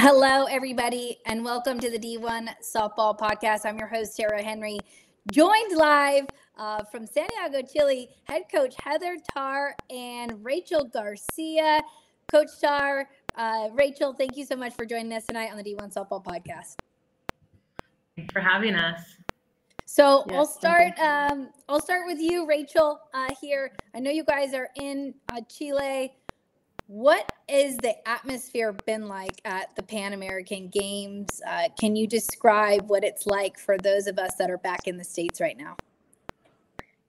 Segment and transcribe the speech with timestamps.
[0.00, 3.62] Hello, everybody, and welcome to the D1 Softball Podcast.
[3.64, 4.78] I'm your host, Tara Henry,
[5.32, 6.24] joined live
[6.56, 11.80] uh, from Santiago, Chile, head coach Heather Tarr and Rachel Garcia.
[12.30, 15.92] Coach Tarr, uh, Rachel, thank you so much for joining us tonight on the D1
[15.92, 16.76] Softball Podcast.
[18.14, 19.00] Thanks for having us.
[19.84, 20.96] So yes, I'll start.
[21.00, 23.00] Um, I'll start with you, Rachel.
[23.12, 26.12] Uh, here, I know you guys are in uh, Chile.
[26.88, 31.42] What is the atmosphere been like at the Pan American Games?
[31.46, 34.96] Uh, can you describe what it's like for those of us that are back in
[34.96, 35.76] the states right now?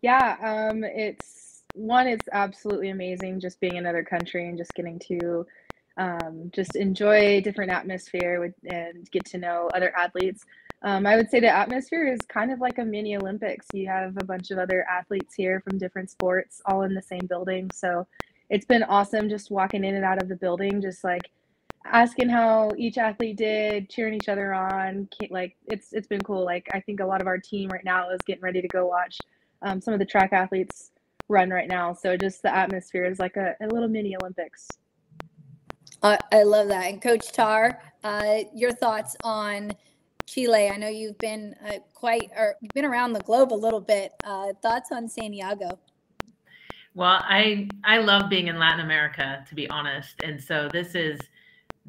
[0.02, 2.08] Yeah, um, it's one.
[2.08, 5.48] It's absolutely amazing just being in another country and just getting to
[5.96, 10.44] um, just enjoy different atmosphere with, and get to know other athletes.
[10.82, 13.68] Um, I would say the atmosphere is kind of like a mini Olympics.
[13.74, 17.28] You have a bunch of other athletes here from different sports all in the same
[17.28, 17.70] building.
[17.74, 18.06] So
[18.50, 21.30] it's been awesome just walking in and out of the building, just like
[21.86, 25.08] asking how each athlete did, cheering each other on.
[25.30, 26.44] Like it's it's been cool.
[26.44, 28.86] Like I think a lot of our team right now is getting ready to go
[28.86, 29.18] watch
[29.62, 30.92] um, some of the track athletes
[31.28, 31.94] run right now.
[31.94, 34.68] So just the atmosphere is like a, a little mini Olympics.
[36.02, 36.86] I love that.
[36.86, 39.74] And Coach Tarr, uh, your thoughts on
[40.26, 40.70] Chile?
[40.70, 44.14] I know you've been uh, quite, or been around the globe a little bit.
[44.24, 45.78] Uh, thoughts on Santiago?
[46.96, 51.20] Well, I I love being in Latin America, to be honest, and so this is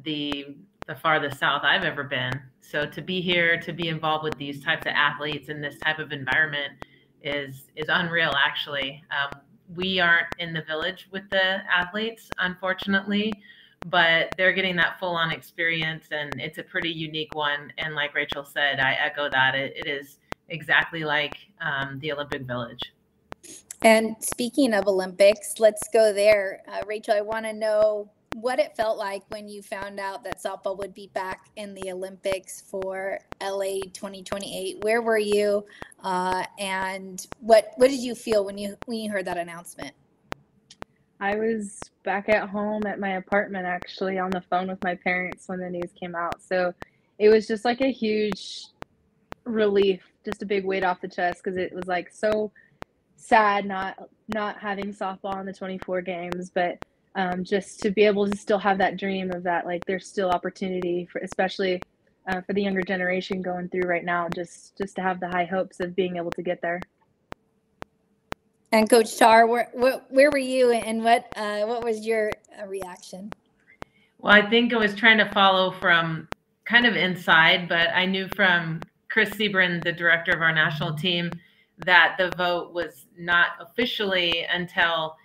[0.03, 0.55] the
[0.87, 2.41] the farthest south I've ever been.
[2.61, 5.99] So to be here, to be involved with these types of athletes in this type
[5.99, 6.73] of environment
[7.23, 8.31] is is unreal.
[8.37, 9.39] Actually, um,
[9.75, 13.33] we aren't in the village with the athletes, unfortunately
[13.87, 17.73] but they're getting that full on experience and it's a pretty unique one.
[17.77, 19.55] And like Rachel said, I echo that.
[19.55, 20.19] it, it is
[20.49, 22.93] exactly like um, the Olympic Village.
[23.83, 26.61] And speaking of Olympics, let's go there.
[26.67, 30.41] Uh, Rachel, I want to know what it felt like when you found out that
[30.41, 34.83] softball would be back in the Olympics for LA 2028.
[34.83, 35.65] Where were you,
[36.03, 39.93] uh, and what what did you feel when you when you heard that announcement?
[41.19, 45.47] I was back at home at my apartment actually on the phone with my parents
[45.47, 46.41] when the news came out.
[46.41, 46.73] So
[47.19, 48.65] it was just like a huge
[49.43, 52.51] relief, just a big weight off the chest because it was like so
[53.21, 56.83] sad not not having softball in the 24 games, but
[57.15, 60.29] um, just to be able to still have that dream of that like there's still
[60.29, 61.81] opportunity for especially
[62.29, 65.43] uh, for the younger generation going through right now just just to have the high
[65.45, 66.79] hopes of being able to get there.
[68.73, 72.65] And Coach Tarr, where, where, where were you and what, uh, what was your uh,
[72.67, 73.31] reaction?
[74.19, 76.29] Well, I think I was trying to follow from
[76.63, 81.31] kind of inside, but I knew from Chris Sebren, the director of our national team,
[81.85, 85.15] that the vote was not officially until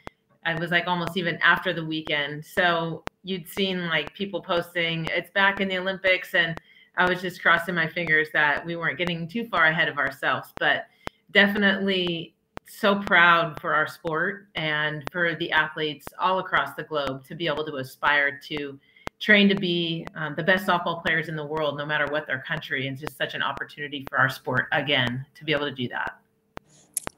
[0.45, 2.45] I was like almost even after the weekend.
[2.45, 6.35] So you'd seen like people posting, it's back in the Olympics.
[6.35, 6.57] And
[6.97, 10.53] I was just crossing my fingers that we weren't getting too far ahead of ourselves.
[10.59, 10.87] But
[11.33, 12.35] definitely
[12.69, 17.47] so proud for our sport and for the athletes all across the globe to be
[17.47, 18.79] able to aspire to
[19.19, 22.43] train to be um, the best softball players in the world, no matter what their
[22.47, 22.87] country.
[22.87, 26.19] It's just such an opportunity for our sport again to be able to do that.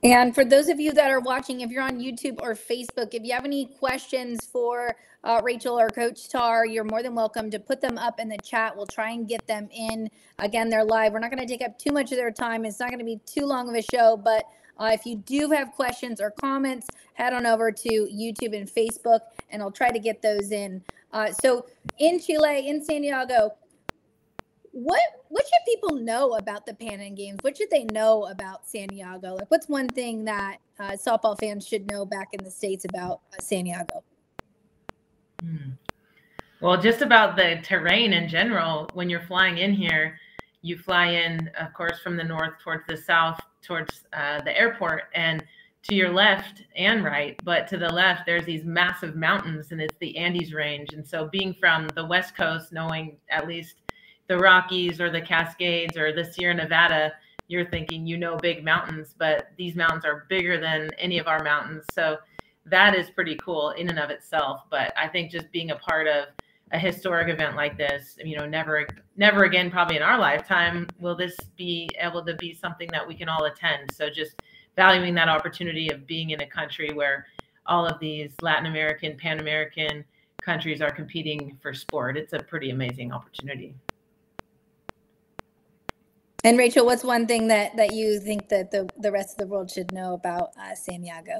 [0.04, 3.24] And for those of you that are watching, if you're on YouTube or Facebook, if
[3.24, 7.58] you have any questions for uh, Rachel or Coach Tarr, you're more than welcome to
[7.58, 8.76] put them up in the chat.
[8.76, 10.08] We'll try and get them in.
[10.38, 11.12] Again, they're live.
[11.12, 12.64] We're not going to take up too much of their time.
[12.64, 14.44] It's not going to be too long of a show, but
[14.78, 19.20] uh, if you do have questions or comments, head on over to YouTube and Facebook,
[19.50, 20.80] and I'll try to get those in.
[21.12, 21.66] Uh, so,
[21.98, 23.54] in Chile, in Santiago,
[24.78, 27.38] what what should people know about the Pan Am Games?
[27.42, 29.34] What should they know about Santiago?
[29.34, 33.20] Like, what's one thing that uh, softball fans should know back in the states about
[33.32, 34.04] uh, Santiago?
[35.42, 35.70] Hmm.
[36.60, 38.88] Well, just about the terrain in general.
[38.94, 40.18] When you're flying in here,
[40.62, 45.04] you fly in, of course, from the north towards the south, towards uh, the airport,
[45.14, 45.44] and
[45.82, 49.96] to your left and right, but to the left, there's these massive mountains, and it's
[50.00, 50.92] the Andes Range.
[50.92, 53.76] And so, being from the West Coast, knowing at least
[54.28, 57.12] the Rockies or the Cascades or the Sierra Nevada,
[57.48, 61.42] you're thinking you know big mountains, but these mountains are bigger than any of our
[61.42, 61.84] mountains.
[61.92, 62.18] So,
[62.66, 64.64] that is pretty cool in and of itself.
[64.68, 66.26] But I think just being a part of
[66.72, 68.86] a historic event like this you know never
[69.16, 73.14] never again probably in our lifetime will this be able to be something that we
[73.14, 74.42] can all attend so just
[74.76, 77.26] valuing that opportunity of being in a country where
[77.66, 80.04] all of these latin american pan american
[80.42, 83.74] countries are competing for sport it's a pretty amazing opportunity
[86.44, 89.46] and rachel what's one thing that that you think that the, the rest of the
[89.46, 91.36] world should know about uh, santiago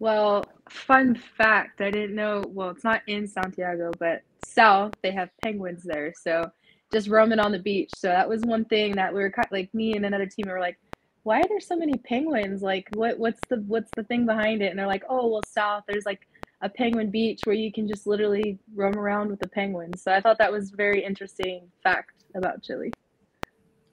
[0.00, 2.44] Well, fun fact, I didn't know.
[2.48, 6.12] Well, it's not in Santiago, but south they have penguins there.
[6.22, 6.50] So
[6.92, 7.90] just roaming on the beach.
[7.96, 10.78] So that was one thing that we were like me and another team were like,
[11.24, 12.62] why are there so many penguins?
[12.62, 14.68] Like, what what's the what's the thing behind it?
[14.70, 16.28] And they're like, oh well, south there's like
[16.62, 20.02] a penguin beach where you can just literally roam around with the penguins.
[20.02, 22.92] So I thought that was very interesting fact about Chile.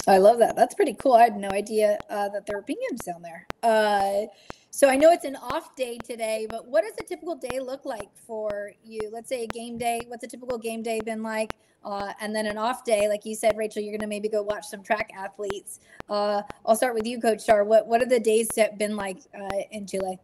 [0.07, 0.55] I love that.
[0.55, 1.13] That's pretty cool.
[1.13, 3.45] I had no idea uh, that there were penguins down there.
[3.63, 4.27] Uh,
[4.71, 7.85] so I know it's an off day today, but what does a typical day look
[7.85, 9.09] like for you?
[9.11, 10.01] Let's say a game day.
[10.07, 11.53] What's a typical game day been like?
[11.83, 14.41] Uh, and then an off day, like you said, Rachel, you're going to maybe go
[14.41, 15.79] watch some track athletes.
[16.09, 17.63] Uh, I'll start with you, Coach Tarr.
[17.63, 20.19] What what are the days that been like uh, in Chile?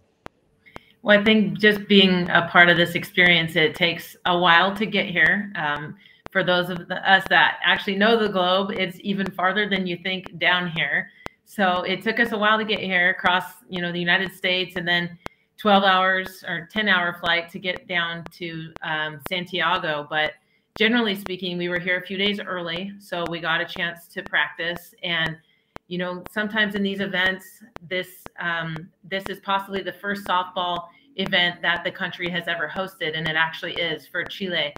[1.01, 4.85] Well, I think just being a part of this experience, it takes a while to
[4.85, 5.51] get here.
[5.55, 5.95] Um,
[6.35, 9.95] for those of the, us that actually know the globe, it's even farther than you
[9.95, 11.09] think down here.
[11.45, 14.75] So it took us a while to get here across, you know, the United States,
[14.75, 15.17] and then
[15.55, 20.07] 12 hours or 10 hour flight to get down to um, Santiago.
[20.09, 20.33] But
[20.77, 24.21] generally speaking, we were here a few days early, so we got a chance to
[24.21, 24.93] practice.
[25.03, 25.37] And
[25.87, 27.45] you know, sometimes in these events,
[27.87, 28.09] this
[28.41, 33.25] um, this is possibly the first softball event that the country has ever hosted, and
[33.25, 34.73] it actually is for Chile.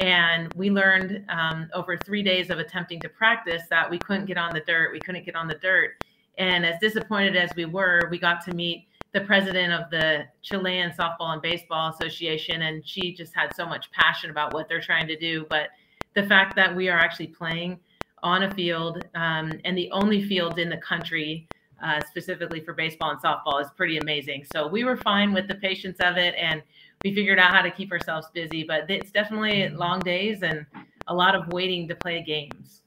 [0.00, 4.38] And we learned um, over three days of attempting to practice that we couldn't get
[4.38, 4.92] on the dirt.
[4.92, 6.02] We couldn't get on the dirt.
[6.38, 10.90] And as disappointed as we were, we got to meet the president of the Chilean
[10.92, 15.06] Softball and Baseball Association, and she just had so much passion about what they're trying
[15.08, 15.44] to do.
[15.50, 15.68] But
[16.14, 17.78] the fact that we are actually playing
[18.22, 21.48] on a field um, and the only field in the country
[21.82, 24.44] uh, specifically for baseball and softball is pretty amazing.
[24.52, 26.62] So we were fine with the patience of it, and
[27.04, 28.64] we figured out how to keep ourselves busy.
[28.64, 30.66] But it's definitely long days and
[31.08, 32.82] a lot of waiting to play games.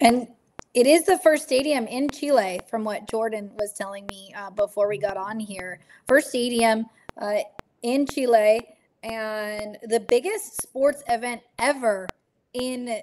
[0.00, 0.28] And
[0.74, 4.88] it is the first stadium in Chile, from what Jordan was telling me uh, before
[4.88, 5.80] we got on here.
[6.06, 6.86] First stadium
[7.20, 7.38] uh,
[7.82, 8.60] in Chile,
[9.02, 12.06] and the biggest sports event ever
[12.52, 13.00] in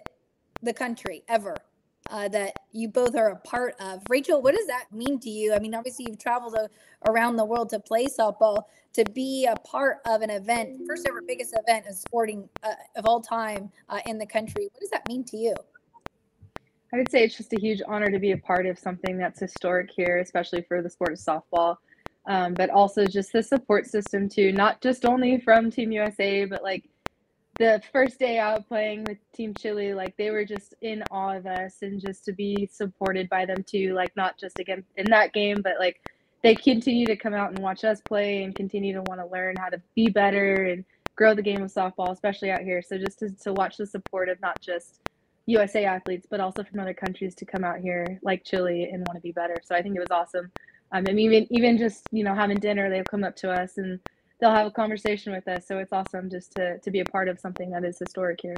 [0.62, 1.56] the country, ever.
[2.12, 4.04] Uh, that you both are a part of.
[4.10, 5.56] Rachel, what does that mean to you?
[5.56, 6.56] I mean, obviously, you've traveled
[7.08, 8.64] around the world to play softball.
[8.94, 13.06] To be a part of an event, first ever biggest event of sporting uh, of
[13.06, 15.56] all time uh, in the country, what does that mean to you?
[16.94, 19.40] I would say it's just a huge honor to be a part of something that's
[19.40, 21.78] historic here, especially for the sport of softball.
[22.28, 26.64] Um, but also just the support system too, not just only from Team USA, but
[26.64, 26.90] like
[27.58, 31.46] the first day out playing with Team Chile, like they were just in awe of
[31.46, 35.34] us and just to be supported by them too, like not just again in that
[35.34, 36.02] game, but like
[36.44, 39.56] they continue to come out and watch us play and continue to want to learn
[39.58, 40.84] how to be better and
[41.16, 42.82] grow the game of softball, especially out here.
[42.82, 45.00] So just to, to watch the support of not just
[45.46, 49.16] USA athletes, but also from other countries to come out here like Chile and want
[49.18, 49.56] to be better.
[49.64, 50.52] So I think it was awesome.
[50.92, 54.00] Um, and even even just you know having dinner, they'll come up to us and
[54.40, 55.68] they'll have a conversation with us.
[55.68, 58.58] So it's awesome just to to be a part of something that is historic here.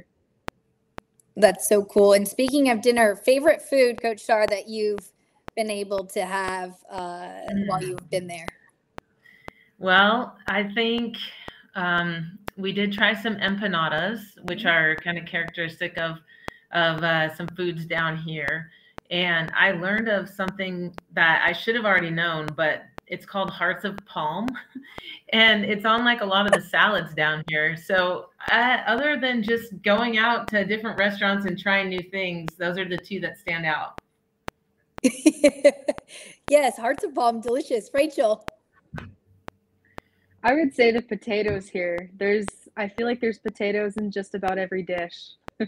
[1.36, 2.13] That's so cool.
[2.13, 5.12] And speaking of dinner, favorite food, Coach Tarr, that you've
[5.57, 6.98] been able to have uh,
[7.51, 7.67] mm.
[7.67, 8.48] while you've been there?
[9.79, 11.17] Well, I think
[11.75, 14.72] um, we did try some empanadas, which mm.
[14.72, 16.19] are kind of characteristic of
[16.72, 18.69] of uh, some foods down here.
[19.10, 23.86] And I learned of something that I should have already known, but it's called Hearts
[23.86, 24.48] of Palm.
[25.34, 27.75] and it's on like a lot of the salads down here.
[27.75, 32.77] So, uh, other than just going out to different restaurants and trying new things, those
[32.77, 34.00] are the two that stand out.
[36.50, 37.89] yes, Hearts of Palm, delicious.
[37.93, 38.46] Rachel.
[40.43, 42.10] I would say the potatoes here.
[42.17, 42.46] There's,
[42.77, 45.31] I feel like there's potatoes in just about every dish.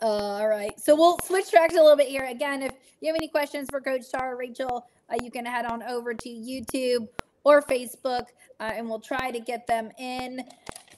[0.00, 0.78] Uh, all right.
[0.78, 2.24] So we'll switch tracks a little bit here.
[2.26, 5.66] Again, if you have any questions for Coach Tarr or Rachel, uh, you can head
[5.66, 7.08] on over to YouTube
[7.44, 8.26] or Facebook,
[8.60, 10.44] uh, and we'll try to get them in.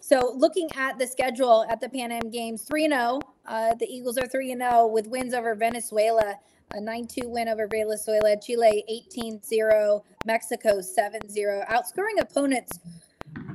[0.01, 3.21] So looking at the schedule at the Pan Am Games, 3 0.
[3.47, 6.37] Uh, the Eagles are 3 0 with wins over Venezuela,
[6.73, 12.79] a 9 2 win over Venezuela, Chile 18 0, Mexico 7 0, outscoring opponents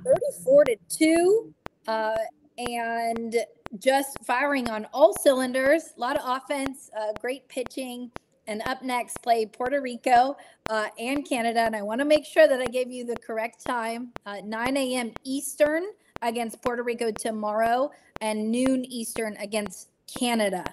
[0.05, 1.53] 34 to 2.
[1.87, 2.15] Uh,
[2.57, 3.35] and
[3.79, 5.93] just firing on all cylinders.
[5.97, 8.11] A lot of offense, uh, great pitching.
[8.47, 10.37] And up next, play Puerto Rico
[10.69, 11.61] uh, and Canada.
[11.61, 14.77] And I want to make sure that I gave you the correct time uh, 9
[14.77, 15.11] a.m.
[15.23, 15.85] Eastern
[16.21, 20.63] against Puerto Rico tomorrow, and noon Eastern against Canada.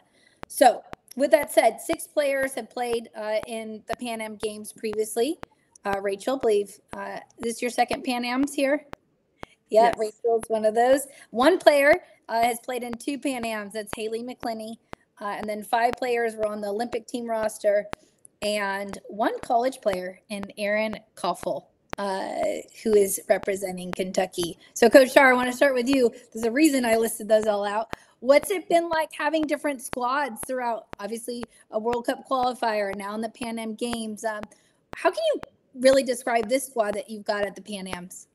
[0.48, 0.82] So,
[1.16, 5.38] with that said, six players have played uh, in the Pan Am Games previously.
[5.84, 8.86] Uh, Rachel, believe uh, this your second Pan Am's here?
[9.68, 9.94] Yeah, yes.
[9.98, 11.06] Rachel's one of those.
[11.30, 13.74] One player uh, has played in two Pan Ams.
[13.74, 14.76] That's Haylie McCleney.
[15.22, 17.86] Uh, and then five players were on the Olympic team roster,
[18.42, 21.70] and one college player in Erin Coffel.
[21.98, 22.34] uh,
[22.82, 24.58] who is representing Kentucky.
[24.74, 26.10] So, Coach Tarr, I want to start with you.
[26.32, 27.88] There's a reason I listed those all out.
[28.20, 33.20] What's it been like having different squads throughout, obviously, a World Cup qualifier, now in
[33.20, 34.24] the Pan Am Games?
[34.24, 34.42] Um,
[34.96, 35.40] how can you
[35.74, 38.28] really describe this squad that you've got at the Pan Ams?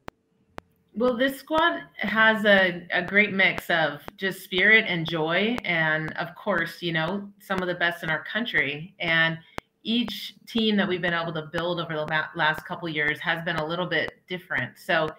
[0.98, 6.34] Well, this squad has a, a great mix of just spirit and joy, and of
[6.34, 8.96] course, you know, some of the best in our country.
[9.00, 9.38] And
[9.84, 13.58] each team that we've been able to build over the last couple years has been
[13.58, 14.80] a little bit different.
[14.80, 15.12] So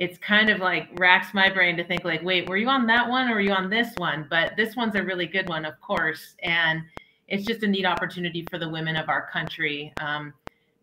[0.00, 3.06] it's kind of like racks my brain to think like, wait, were you on that
[3.06, 4.26] one or were you on this one?
[4.30, 6.80] But this one's a really good one, of course, and
[7.28, 10.32] it's just a neat opportunity for the women of our country um,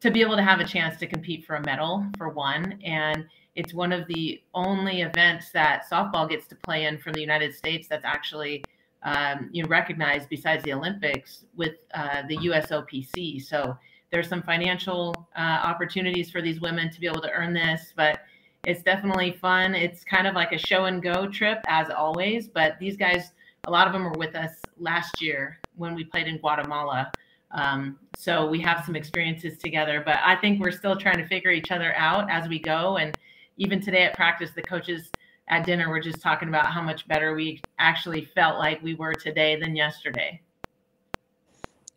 [0.03, 3.25] to be able to have a chance to compete for a medal for one and
[3.55, 7.53] it's one of the only events that softball gets to play in from the United
[7.53, 8.63] States that's actually
[9.03, 13.41] um, you know recognized besides the Olympics with uh, the USOPC.
[13.41, 13.77] So
[14.11, 18.19] there's some financial uh, opportunities for these women to be able to earn this, but
[18.65, 19.75] it's definitely fun.
[19.75, 22.47] It's kind of like a show and go trip as always.
[22.47, 23.31] But these guys,
[23.67, 27.11] a lot of them were with us last year when we played in Guatemala.
[27.51, 31.51] Um, so we have some experiences together, but I think we're still trying to figure
[31.51, 33.17] each other out as we go and
[33.57, 35.11] even today at practice, the coaches
[35.47, 39.13] at dinner were just talking about how much better we actually felt like we were
[39.13, 40.41] today than yesterday.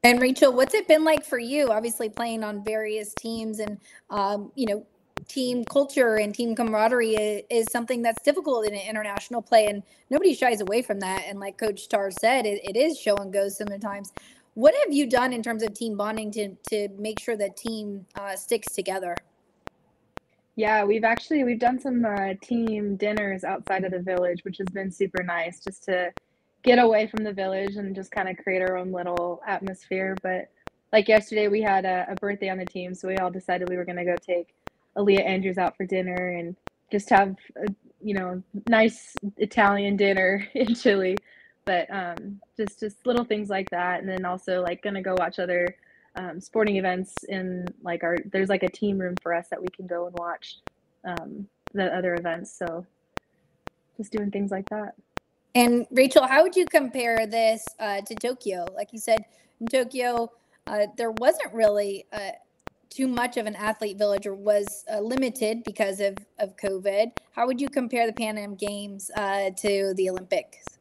[0.02, 1.70] And Rachel, what's it been like for you?
[1.70, 3.78] Obviously, playing on various teams and,
[4.10, 4.86] um, you know,
[5.26, 10.34] team culture and team camaraderie is, is, something that's difficult in international play, and nobody
[10.34, 11.24] shies away from that.
[11.26, 14.12] And like Coach Tarr said, it, it is show and go sometimes.
[14.56, 18.06] What have you done in terms of team bonding to to make sure that team
[18.18, 19.14] uh, sticks together?
[20.54, 24.68] Yeah, we've actually we've done some uh, team dinners outside of the village, which has
[24.68, 26.10] been super nice just to
[26.62, 30.16] get away from the village and just kind of create our own little atmosphere.
[30.22, 30.48] But
[30.90, 33.76] like yesterday, we had a, a birthday on the team, so we all decided we
[33.76, 34.54] were going to go take
[34.96, 36.56] Aaliyah Andrews out for dinner and
[36.90, 37.66] just have a
[38.00, 41.14] you know nice Italian dinner in Chile.
[41.66, 45.38] But um, just just little things like that, and then also like gonna go watch
[45.38, 45.76] other
[46.14, 49.68] um, sporting events in like our there's like a team room for us that we
[49.68, 50.56] can go and watch
[51.04, 52.56] um, the other events.
[52.56, 52.86] So
[53.96, 54.94] just doing things like that.
[55.54, 58.66] And Rachel, how would you compare this uh, to Tokyo?
[58.74, 59.24] Like you said,
[59.60, 60.30] in Tokyo,
[60.66, 62.32] uh, there wasn't really uh,
[62.90, 67.12] too much of an athlete village or was uh, limited because of, of COVID.
[67.32, 70.75] How would you compare the Pan Am Games uh, to the Olympics?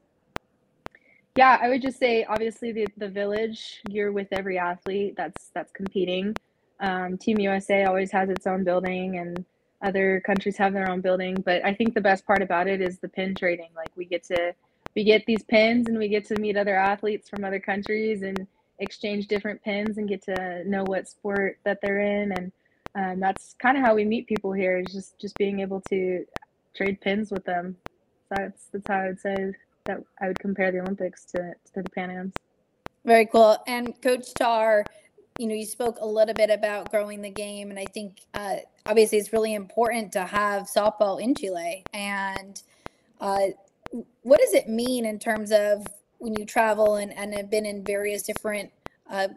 [1.37, 5.71] Yeah, I would just say obviously the, the village, you're with every athlete that's that's
[5.73, 6.35] competing.
[6.79, 9.45] Um, Team USA always has its own building and
[9.81, 11.35] other countries have their own building.
[11.45, 13.69] But I think the best part about it is the pin trading.
[13.75, 14.53] Like we get to
[14.95, 18.47] we get these pins and we get to meet other athletes from other countries and
[18.79, 22.51] exchange different pins and get to know what sport that they're in and
[22.95, 26.25] um, that's kind of how we meet people here is just just being able to
[26.75, 27.75] trade pins with them.
[28.29, 29.53] That's that's how I would say
[29.85, 32.33] that I would compare the Olympics to, to the Pan Ams.
[33.05, 33.57] Very cool.
[33.67, 34.83] And Coach Tarr,
[35.37, 38.57] you know, you spoke a little bit about growing the game, and I think uh,
[38.85, 41.83] obviously it's really important to have softball in Chile.
[41.93, 42.61] And
[43.21, 43.47] uh,
[44.23, 45.85] what does it mean in terms of
[46.17, 48.71] when you travel and, and have been in various different
[49.09, 49.27] uh,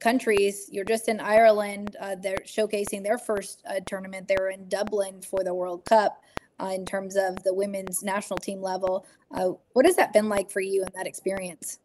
[0.00, 0.68] countries?
[0.72, 1.96] You're just in Ireland.
[2.00, 4.26] Uh, they're showcasing their first uh, tournament.
[4.26, 6.20] They were in Dublin for the World Cup
[6.60, 9.06] uh, in terms of the women's national team level.
[9.30, 11.78] Uh, what has that been like for you in that experience?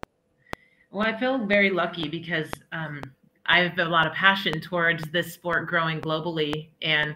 [0.90, 3.00] Well, I feel very lucky because um,
[3.46, 7.14] I have a lot of passion towards this sport growing globally, and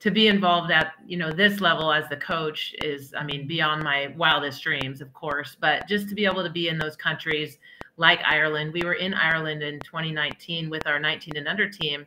[0.00, 3.82] to be involved at you know this level as the coach is, I mean, beyond
[3.82, 5.56] my wildest dreams, of course.
[5.60, 7.58] But just to be able to be in those countries
[7.98, 12.06] like Ireland, we were in Ireland in 2019 with our 19 and under team,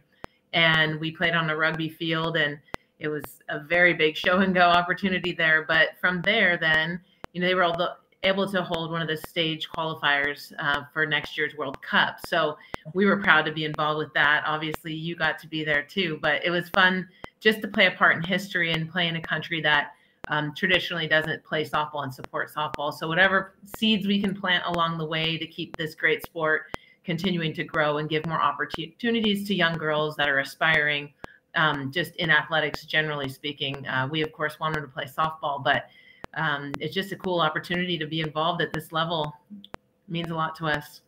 [0.53, 2.57] and we played on a rugby field and
[3.03, 5.65] it was a very big show and go opportunity there.
[5.67, 7.01] But from there, then,
[7.33, 11.05] you know, they were all able to hold one of the stage qualifiers uh, for
[11.05, 12.19] next year's World Cup.
[12.25, 12.57] So
[12.93, 14.43] we were proud to be involved with that.
[14.47, 17.09] Obviously, you got to be there too, but it was fun
[17.41, 19.91] just to play a part in history and play in a country that
[20.29, 22.93] um, traditionally doesn't play softball and support softball.
[22.93, 26.67] So whatever seeds we can plant along the way to keep this great sport
[27.03, 31.11] continuing to grow and give more opportunities to young girls that are aspiring
[31.55, 33.85] um, just in athletics, generally speaking.
[33.87, 35.87] Uh, we, of course, wanted to play softball, but
[36.35, 39.33] um, it's just a cool opportunity to be involved at this level.
[39.63, 39.69] It
[40.07, 41.01] means a lot to us.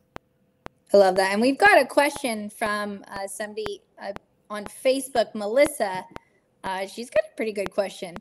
[0.93, 1.31] I love that.
[1.31, 4.13] And we've got a question from uh, somebody uh,
[4.49, 6.05] on Facebook, Melissa.
[6.63, 8.15] Uh, she's got a pretty good question.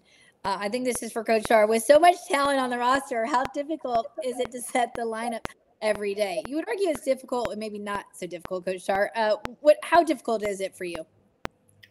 [0.45, 1.67] Uh, I think this is for Coach Tarr.
[1.67, 5.45] With so much talent on the roster, how difficult is it to set the lineup
[5.81, 6.43] every day?
[6.47, 9.11] You would argue it's difficult, and maybe not so difficult, Coach Tarr.
[9.17, 9.77] Uh, what?
[9.83, 11.07] How difficult is it for you?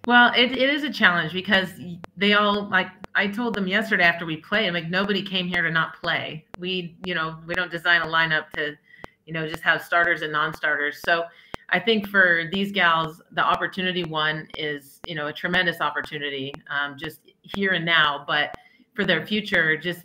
[0.06, 1.70] Well, it, it is a challenge because
[2.18, 5.62] they all like I told them yesterday after we played, I'm like nobody came here
[5.62, 6.46] to not play.
[6.58, 8.76] We, you know, we don't design a lineup to,
[9.26, 11.00] you know, just have starters and non-starters.
[11.06, 11.26] So
[11.70, 16.98] I think for these gals, the opportunity one is, you know, a tremendous opportunity, um,
[16.98, 18.26] just here and now.
[18.28, 18.56] But
[18.94, 20.02] for their future, just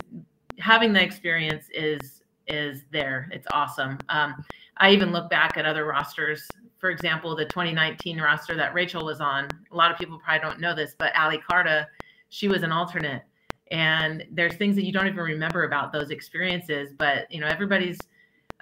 [0.59, 3.29] having the experience is is there.
[3.31, 3.99] It's awesome.
[4.09, 4.43] Um,
[4.77, 6.47] I even look back at other rosters
[6.79, 10.59] for example, the 2019 roster that Rachel was on, a lot of people probably don't
[10.59, 11.85] know this, but Ally Carda,
[12.29, 13.23] she was an alternate.
[13.71, 17.97] And there's things that you don't even remember about those experiences, but you know, everybody's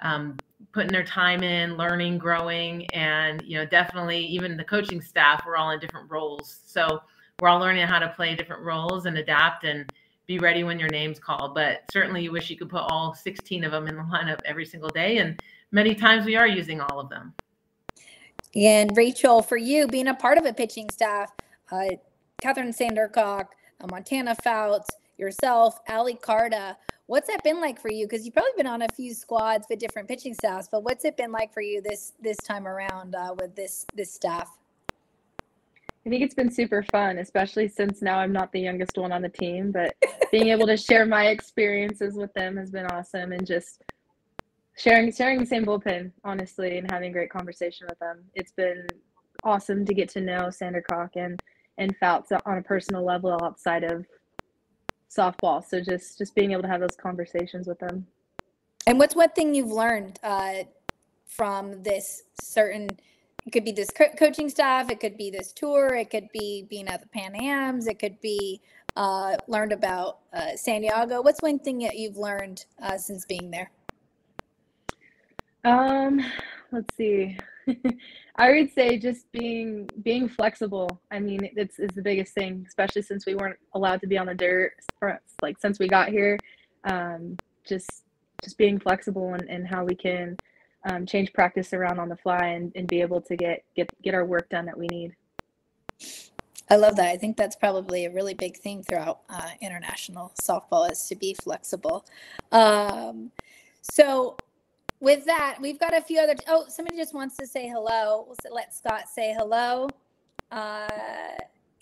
[0.00, 0.36] um,
[0.72, 5.56] putting their time in, learning, growing, and you know, definitely even the coaching staff, we're
[5.56, 6.60] all in different roles.
[6.66, 7.00] So
[7.40, 9.90] we're all learning how to play different roles and adapt and
[10.26, 11.54] be ready when your name's called.
[11.54, 14.66] But certainly you wish you could put all 16 of them in the lineup every
[14.66, 15.18] single day.
[15.18, 17.32] And many times we are using all of them.
[18.54, 21.32] And Rachel, for you being a part of a pitching staff,
[21.70, 21.84] uh,
[22.42, 23.46] Kathryn Sandercock,
[23.80, 24.88] uh, Montana Fouts,
[25.18, 26.76] yourself, Ally Carda,
[27.06, 28.06] what's that been like for you?
[28.06, 31.16] Because you've probably been on a few squads with different pitching staffs, but what's it
[31.16, 34.48] been like for you this this time around uh, with this this staff?
[36.06, 39.20] I think it's been super fun, especially since now I'm not the youngest one on
[39.20, 39.94] the team, but
[40.32, 43.82] being able to share my experiences with them has been awesome and just
[44.78, 48.24] sharing sharing the same bullpen, honestly, and having great conversation with them.
[48.34, 48.86] It's been
[49.44, 51.40] awesome to get to know Sandercock and
[51.76, 54.06] and Fouts on a personal level outside of
[55.10, 55.64] softball.
[55.64, 58.06] So just just being able to have those conversations with them.
[58.86, 60.64] And what's one thing you've learned uh,
[61.26, 62.88] from this certain?
[63.46, 64.90] It could be this co- coaching staff.
[64.90, 65.94] It could be this tour.
[65.94, 67.86] It could be being at the Pan Ams.
[67.86, 68.60] It could be
[68.96, 71.22] uh, learned about uh, San Diego.
[71.22, 73.70] What's one thing that you've learned uh, since being there?
[75.68, 76.24] Um,
[76.72, 77.36] let's see.
[78.36, 81.00] I would say just being being flexible.
[81.10, 84.26] I mean, it's is the biggest thing, especially since we weren't allowed to be on
[84.26, 86.38] the dirt for, like since we got here.
[86.84, 88.04] Um, just
[88.42, 90.36] just being flexible and, and how we can
[90.88, 94.14] um, change practice around on the fly and, and be able to get get get
[94.14, 95.14] our work done that we need.
[96.70, 97.08] I love that.
[97.08, 101.34] I think that's probably a really big thing throughout uh, international softball is to be
[101.34, 102.06] flexible.
[102.52, 103.32] Um,
[103.82, 104.36] so
[105.00, 106.34] with that, we've got a few other.
[106.48, 108.24] Oh, somebody just wants to say hello.
[108.26, 109.88] We'll let Scott say hello.
[110.50, 110.88] Uh,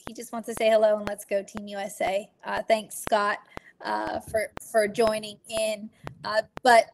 [0.07, 2.29] he just wants to say hello and let's go Team USA.
[2.44, 3.38] Uh, thanks, Scott,
[3.83, 5.90] uh, for for joining in.
[6.24, 6.87] Uh, but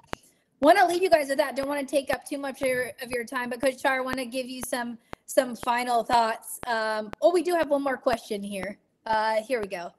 [0.60, 1.56] want to leave you guys with that.
[1.56, 4.02] Don't want to take up too much of your, of your time, but Coach Tarr,
[4.02, 6.60] want to give you some some final thoughts.
[6.66, 8.78] Um, oh, we do have one more question here.
[9.06, 9.92] Uh, here we go.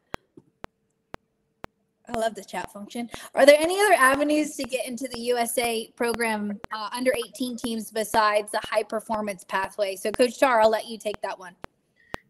[2.08, 3.10] I love the chat function.
[3.34, 7.92] Are there any other avenues to get into the USA program uh, under 18 teams
[7.92, 9.96] besides the high performance pathway?
[9.96, 11.56] So, Coach Tarr, I'll let you take that one.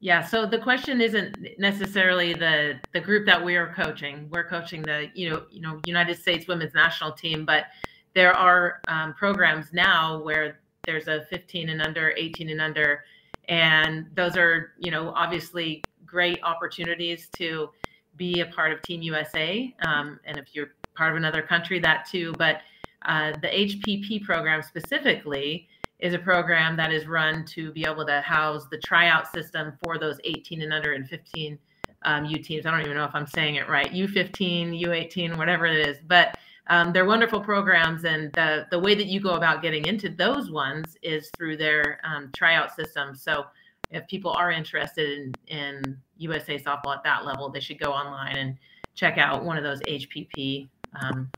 [0.03, 0.21] Yeah.
[0.21, 4.27] So the question isn't necessarily the the group that we are coaching.
[4.31, 7.67] We're coaching the you know you know United States Women's National Team, but
[8.13, 13.05] there are um, programs now where there's a 15 and under, 18 and under,
[13.47, 17.69] and those are you know obviously great opportunities to
[18.17, 19.73] be a part of Team USA.
[19.85, 22.33] Um, and if you're part of another country, that too.
[22.37, 22.61] But
[23.05, 25.67] uh, the HPP program specifically
[25.99, 29.97] is a program that is run to be able to house the tryout system for
[29.97, 31.57] those 18 and under and 15
[32.05, 32.65] um, U teams.
[32.65, 33.91] I don't even know if I'm saying it right.
[33.91, 35.97] U15, U18, whatever it is.
[36.07, 40.07] But um, they're wonderful programs, and the the way that you go about getting into
[40.09, 43.15] those ones is through their um, tryout system.
[43.15, 43.45] So
[43.93, 48.35] if people are interested in, in USA softball at that level, they should go online
[48.35, 48.57] and
[48.95, 50.67] check out one of those HPP
[51.01, 51.29] um,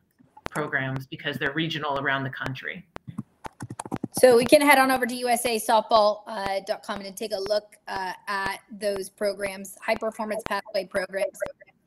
[0.49, 2.85] programs because they're regional around the country.
[4.19, 8.59] So we can head on over to usasoftball.com uh, and take a look uh, at
[8.71, 11.37] those programs, high performance pathway programs.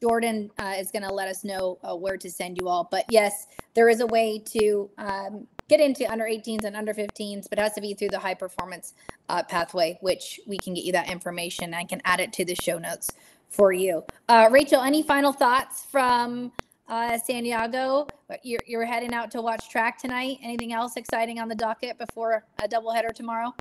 [0.02, 2.86] Jordan uh, is going to let us know uh, where to send you all.
[2.90, 7.48] But yes, there is a way to um, get into under 18s and under 15s,
[7.48, 8.94] but it has to be through the high performance
[9.28, 11.74] uh, pathway, which we can get you that information.
[11.74, 13.10] I can add it to the show notes
[13.50, 14.04] for you.
[14.28, 16.52] Uh, Rachel, any final thoughts from
[16.88, 18.06] uh, San Diego?
[18.42, 20.38] You're, you're heading out to watch track tonight.
[20.42, 23.54] Anything else exciting on the docket before a doubleheader tomorrow?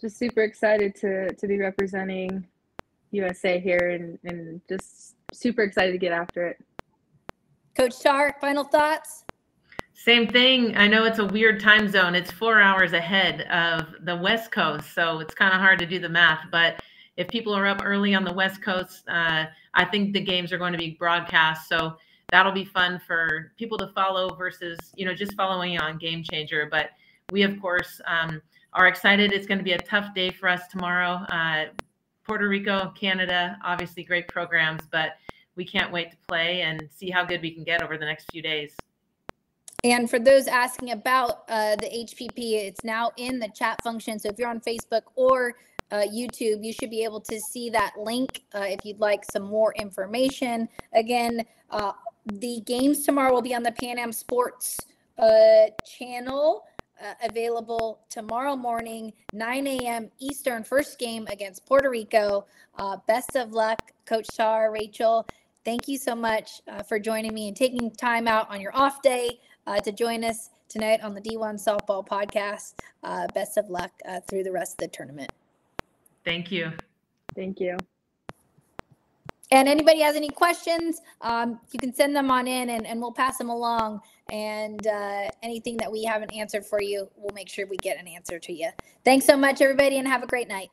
[0.00, 2.46] Just super excited to to be representing
[3.10, 6.64] USA here and, and just super excited to get after it.
[7.76, 9.24] Coach Tarr, final thoughts?
[9.98, 10.76] Same thing.
[10.76, 12.14] I know it's a weird time zone.
[12.14, 15.98] It's four hours ahead of the West Coast, so it's kind of hard to do
[15.98, 16.46] the math.
[16.52, 16.80] But
[17.16, 20.58] if people are up early on the West Coast, uh, I think the games are
[20.58, 21.68] going to be broadcast.
[21.68, 21.96] So
[22.30, 26.68] that'll be fun for people to follow versus you know just following on Game Changer.
[26.70, 26.90] But
[27.32, 28.40] we of course um,
[28.74, 29.32] are excited.
[29.32, 31.26] It's going to be a tough day for us tomorrow.
[31.28, 31.64] Uh,
[32.24, 35.16] Puerto Rico, Canada, obviously great programs, but
[35.56, 38.30] we can't wait to play and see how good we can get over the next
[38.30, 38.76] few days.
[39.84, 44.18] And for those asking about uh, the HPP, it's now in the chat function.
[44.18, 45.54] So if you're on Facebook or
[45.92, 49.44] uh, YouTube, you should be able to see that link uh, if you'd like some
[49.44, 50.68] more information.
[50.92, 51.92] Again, uh,
[52.26, 54.78] the games tomorrow will be on the Pan Am Sports
[55.18, 56.64] uh, channel.
[57.00, 60.10] Uh, available tomorrow morning, 9 a.m.
[60.18, 62.44] Eastern, first game against Puerto Rico.
[63.06, 65.24] best of luck, Coach Tarr, Rachel.
[65.64, 69.38] Thank you so much for joining me and taking time out on your off day
[69.68, 72.74] uh, to join us tonight on the D1 Softball Podcast.
[73.04, 75.30] Uh, best of luck uh, through the rest of the tournament.
[76.24, 76.72] Thank you.
[77.34, 77.76] Thank you.
[79.50, 83.12] And anybody has any questions, um, you can send them on in and, and we'll
[83.12, 84.00] pass them along.
[84.30, 88.06] And uh, anything that we haven't answered for you, we'll make sure we get an
[88.06, 88.68] answer to you.
[89.06, 90.68] Thanks so much, everybody, and have a great night.